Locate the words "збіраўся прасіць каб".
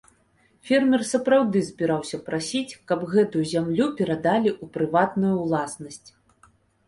1.67-2.99